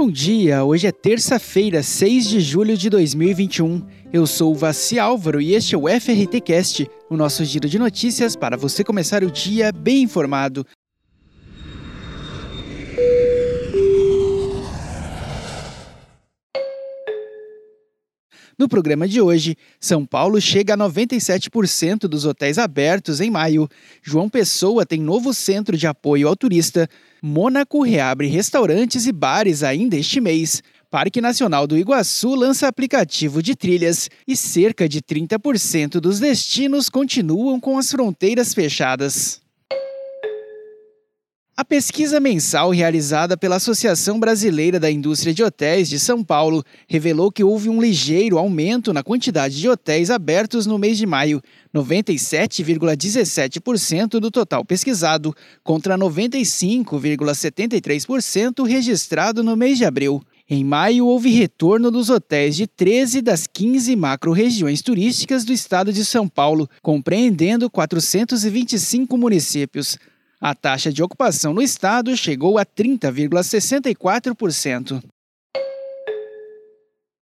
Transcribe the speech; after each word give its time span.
Bom 0.00 0.10
dia, 0.10 0.64
hoje 0.64 0.86
é 0.86 0.92
terça-feira, 0.92 1.82
6 1.82 2.26
de 2.26 2.40
julho 2.40 2.74
de 2.74 2.88
2021. 2.88 3.86
Eu 4.10 4.26
sou 4.26 4.52
o 4.52 4.54
Vassi 4.54 4.98
Álvaro 4.98 5.42
e 5.42 5.52
este 5.52 5.74
é 5.74 5.78
o 5.78 5.86
FRT 5.86 6.40
Cast, 6.40 6.90
o 7.10 7.18
nosso 7.18 7.44
giro 7.44 7.68
de 7.68 7.78
notícias 7.78 8.34
para 8.34 8.56
você 8.56 8.82
começar 8.82 9.22
o 9.22 9.30
dia 9.30 9.70
bem 9.70 10.04
informado. 10.04 10.64
Programa 18.70 19.06
de 19.06 19.20
hoje, 19.20 19.54
São 19.78 20.06
Paulo 20.06 20.40
chega 20.40 20.72
a 20.72 20.78
97% 20.78 22.08
dos 22.08 22.24
hotéis 22.24 22.56
abertos 22.56 23.20
em 23.20 23.30
maio. 23.30 23.68
João 24.02 24.30
Pessoa 24.30 24.86
tem 24.86 24.98
novo 24.98 25.34
centro 25.34 25.76
de 25.76 25.86
apoio 25.86 26.26
ao 26.26 26.34
turista. 26.34 26.88
Mônaco 27.20 27.82
reabre 27.82 28.28
restaurantes 28.28 29.06
e 29.06 29.12
bares 29.12 29.62
ainda 29.62 29.96
este 29.96 30.20
mês. 30.20 30.62
Parque 30.90 31.20
Nacional 31.20 31.66
do 31.66 31.76
Iguaçu 31.76 32.34
lança 32.34 32.66
aplicativo 32.66 33.42
de 33.42 33.54
trilhas 33.54 34.08
e 34.26 34.34
cerca 34.34 34.88
de 34.88 35.02
30% 35.02 36.00
dos 36.00 36.18
destinos 36.18 36.88
continuam 36.88 37.60
com 37.60 37.76
as 37.76 37.90
fronteiras 37.90 38.54
fechadas. 38.54 39.42
A 41.60 41.64
pesquisa 41.64 42.18
mensal 42.18 42.70
realizada 42.70 43.36
pela 43.36 43.56
Associação 43.56 44.18
Brasileira 44.18 44.80
da 44.80 44.90
Indústria 44.90 45.34
de 45.34 45.42
Hotéis 45.42 45.90
de 45.90 46.00
São 46.00 46.24
Paulo 46.24 46.64
revelou 46.88 47.30
que 47.30 47.44
houve 47.44 47.68
um 47.68 47.82
ligeiro 47.82 48.38
aumento 48.38 48.94
na 48.94 49.02
quantidade 49.02 49.60
de 49.60 49.68
hotéis 49.68 50.08
abertos 50.08 50.64
no 50.64 50.78
mês 50.78 50.96
de 50.96 51.04
maio, 51.04 51.42
97,17% 51.74 54.18
do 54.18 54.30
total 54.30 54.64
pesquisado, 54.64 55.34
contra 55.62 55.98
95,73% 55.98 58.66
registrado 58.66 59.44
no 59.44 59.54
mês 59.54 59.76
de 59.76 59.84
abril. 59.84 60.22
Em 60.48 60.64
maio, 60.64 61.06
houve 61.06 61.28
retorno 61.28 61.90
dos 61.90 62.08
hotéis 62.08 62.56
de 62.56 62.66
13 62.66 63.20
das 63.20 63.46
15 63.46 63.94
macro-regiões 63.96 64.80
turísticas 64.80 65.44
do 65.44 65.52
estado 65.52 65.92
de 65.92 66.06
São 66.06 66.26
Paulo, 66.26 66.66
compreendendo 66.80 67.68
425 67.68 69.18
municípios. 69.18 69.98
A 70.42 70.54
taxa 70.54 70.90
de 70.90 71.02
ocupação 71.02 71.52
no 71.52 71.60
estado 71.60 72.16
chegou 72.16 72.56
a 72.56 72.64
30,64%. 72.64 75.04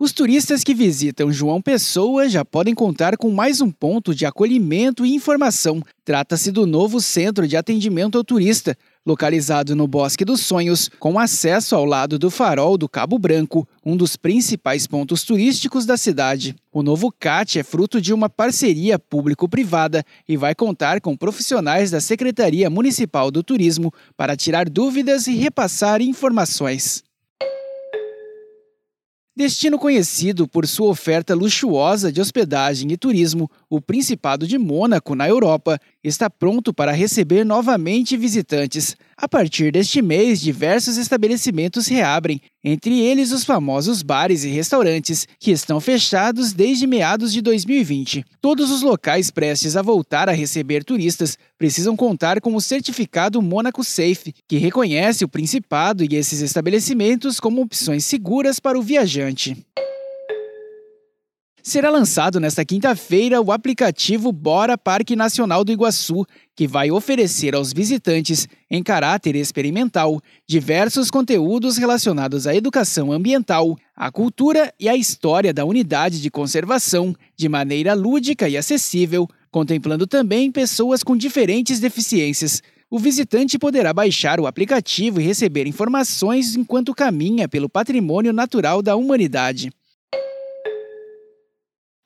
Os 0.00 0.10
turistas 0.10 0.64
que 0.64 0.74
visitam 0.74 1.30
João 1.30 1.62
Pessoa 1.62 2.28
já 2.28 2.44
podem 2.44 2.74
contar 2.74 3.16
com 3.16 3.30
mais 3.30 3.60
um 3.60 3.70
ponto 3.70 4.12
de 4.12 4.26
acolhimento 4.26 5.06
e 5.06 5.14
informação. 5.14 5.80
Trata-se 6.04 6.50
do 6.50 6.66
novo 6.66 7.00
Centro 7.00 7.46
de 7.46 7.56
Atendimento 7.56 8.18
ao 8.18 8.24
Turista, 8.24 8.76
localizado 9.08 9.74
no 9.74 9.88
Bosque 9.88 10.22
dos 10.22 10.42
Sonhos, 10.42 10.90
com 11.00 11.18
acesso 11.18 11.74
ao 11.74 11.86
lado 11.86 12.18
do 12.18 12.30
Farol 12.30 12.76
do 12.76 12.86
Cabo 12.86 13.18
Branco, 13.18 13.66
um 13.82 13.96
dos 13.96 14.16
principais 14.16 14.86
pontos 14.86 15.24
turísticos 15.24 15.86
da 15.86 15.96
cidade. 15.96 16.54
O 16.70 16.82
novo 16.82 17.10
CAT 17.10 17.58
é 17.58 17.62
fruto 17.62 18.02
de 18.02 18.12
uma 18.12 18.28
parceria 18.28 18.98
público-privada 18.98 20.04
e 20.28 20.36
vai 20.36 20.54
contar 20.54 21.00
com 21.00 21.16
profissionais 21.16 21.90
da 21.90 22.00
Secretaria 22.00 22.68
Municipal 22.68 23.30
do 23.30 23.42
Turismo 23.42 23.90
para 24.14 24.36
tirar 24.36 24.68
dúvidas 24.68 25.26
e 25.26 25.34
repassar 25.34 26.02
informações. 26.02 27.07
Destino 29.38 29.78
conhecido 29.78 30.48
por 30.48 30.66
sua 30.66 30.88
oferta 30.88 31.32
luxuosa 31.32 32.10
de 32.10 32.20
hospedagem 32.20 32.90
e 32.90 32.96
turismo, 32.96 33.48
o 33.70 33.80
Principado 33.80 34.48
de 34.48 34.58
Mônaco, 34.58 35.14
na 35.14 35.28
Europa, 35.28 35.80
está 36.02 36.28
pronto 36.28 36.74
para 36.74 36.90
receber 36.90 37.44
novamente 37.44 38.16
visitantes. 38.16 38.96
A 39.20 39.26
partir 39.26 39.72
deste 39.72 40.00
mês, 40.00 40.40
diversos 40.40 40.96
estabelecimentos 40.96 41.88
reabrem, 41.88 42.40
entre 42.62 43.00
eles 43.00 43.32
os 43.32 43.42
famosos 43.42 44.00
bares 44.00 44.44
e 44.44 44.48
restaurantes, 44.48 45.26
que 45.40 45.50
estão 45.50 45.80
fechados 45.80 46.52
desde 46.52 46.86
meados 46.86 47.32
de 47.32 47.42
2020. 47.42 48.24
Todos 48.40 48.70
os 48.70 48.80
locais 48.80 49.28
prestes 49.28 49.76
a 49.76 49.82
voltar 49.82 50.28
a 50.28 50.32
receber 50.32 50.84
turistas 50.84 51.36
precisam 51.58 51.96
contar 51.96 52.40
com 52.40 52.54
o 52.54 52.60
certificado 52.60 53.42
Monaco 53.42 53.82
Safe, 53.82 54.32
que 54.46 54.56
reconhece 54.56 55.24
o 55.24 55.28
Principado 55.28 56.04
e 56.04 56.14
esses 56.14 56.40
estabelecimentos 56.40 57.40
como 57.40 57.60
opções 57.60 58.04
seguras 58.04 58.60
para 58.60 58.78
o 58.78 58.82
viajante. 58.82 59.56
Será 61.68 61.90
lançado 61.90 62.40
nesta 62.40 62.64
quinta-feira 62.64 63.42
o 63.42 63.52
aplicativo 63.52 64.32
Bora 64.32 64.78
Parque 64.78 65.14
Nacional 65.14 65.62
do 65.62 65.70
Iguaçu, 65.70 66.24
que 66.56 66.66
vai 66.66 66.90
oferecer 66.90 67.54
aos 67.54 67.74
visitantes, 67.74 68.48
em 68.70 68.82
caráter 68.82 69.36
experimental, 69.36 70.18
diversos 70.48 71.10
conteúdos 71.10 71.76
relacionados 71.76 72.46
à 72.46 72.54
educação 72.54 73.12
ambiental, 73.12 73.76
à 73.94 74.10
cultura 74.10 74.72
e 74.80 74.88
à 74.88 74.96
história 74.96 75.52
da 75.52 75.66
unidade 75.66 76.22
de 76.22 76.30
conservação, 76.30 77.14
de 77.36 77.50
maneira 77.50 77.92
lúdica 77.92 78.48
e 78.48 78.56
acessível, 78.56 79.28
contemplando 79.50 80.06
também 80.06 80.50
pessoas 80.50 81.02
com 81.02 81.14
diferentes 81.14 81.78
deficiências. 81.80 82.62
O 82.90 82.98
visitante 82.98 83.58
poderá 83.58 83.92
baixar 83.92 84.40
o 84.40 84.46
aplicativo 84.46 85.20
e 85.20 85.24
receber 85.24 85.66
informações 85.66 86.56
enquanto 86.56 86.94
caminha 86.94 87.46
pelo 87.46 87.68
patrimônio 87.68 88.32
natural 88.32 88.80
da 88.80 88.96
humanidade. 88.96 89.70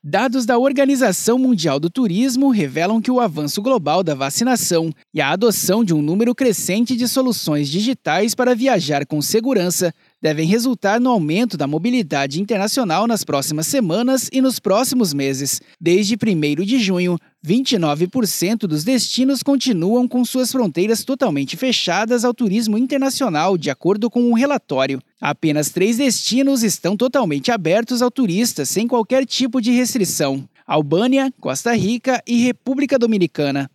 Dados 0.05 0.45
da 0.45 0.59
Organização 0.59 1.39
Mundial 1.39 1.79
do 1.79 1.89
Turismo 1.89 2.51
revelam 2.51 3.01
que 3.01 3.09
o 3.09 3.21
avanço 3.21 3.63
global 3.63 4.03
da 4.03 4.17
vacinação 4.17 4.93
e 5.15 5.21
a 5.21 5.31
adoção 5.31 5.85
de 5.85 5.95
um 5.95 6.03
número 6.03 6.35
crescente 6.35 6.97
de 6.97 7.07
soluções 7.07 7.69
digitais 7.69 8.35
para 8.35 8.53
viajar 8.53 9.07
com 9.07 9.23
segurança 9.23 9.95
devem 10.23 10.47
resultar 10.47 11.01
no 11.01 11.11
aumento 11.11 11.57
da 11.57 11.67
mobilidade 11.67 12.41
internacional 12.41 13.09
nas 13.09 13.25
próximas 13.25 13.67
semanas 13.67 14.31
e 14.33 14.41
nos 14.41 14.61
próximos 14.61 15.13
meses. 15.13 15.61
Desde 15.81 16.15
1 16.15 16.65
de 16.65 16.79
junho, 16.79 17.19
29% 17.45 18.59
dos 18.69 18.85
destinos 18.85 19.43
continuam 19.43 20.07
com 20.07 20.25
suas 20.25 20.53
fronteiras 20.53 21.03
totalmente 21.03 21.57
fechadas 21.57 22.25
ao 22.25 22.33
turismo 22.33 22.79
internacional, 22.79 23.59
de 23.59 23.69
acordo 23.69 24.09
com 24.09 24.23
um 24.23 24.35
relatório. 24.35 25.03
Apenas 25.21 25.71
três 25.71 25.97
destinos 25.97 26.63
estão 26.63 26.97
totalmente 26.97 27.51
abertos 27.51 28.01
ao 28.01 28.11
turista, 28.11 28.65
sem 28.65 28.87
qualquer 28.87 29.27
tipo 29.27 29.61
de 29.61 29.73
restrição: 29.73 30.49
Albânia, 30.65 31.35
Costa 31.41 31.75
Rica 31.75 32.23
e 32.25 32.45
República 32.45 32.97
Dominicana. 32.97 33.69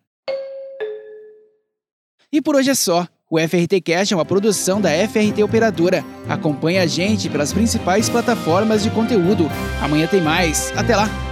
E 2.31 2.41
por 2.41 2.55
hoje 2.55 2.69
é 2.69 2.75
só. 2.75 3.07
O 3.29 3.37
FRT 3.37 3.81
Cast 3.81 4.13
é 4.13 4.17
uma 4.17 4.23
produção 4.23 4.79
da 4.79 4.89
FRT 4.89 5.43
Operadora. 5.43 6.01
Acompanhe 6.29 6.77
a 6.77 6.87
gente 6.87 7.29
pelas 7.29 7.51
principais 7.51 8.07
plataformas 8.07 8.83
de 8.83 8.89
conteúdo. 8.89 9.49
Amanhã 9.81 10.07
tem 10.07 10.21
mais. 10.21 10.71
Até 10.77 10.95
lá! 10.95 11.26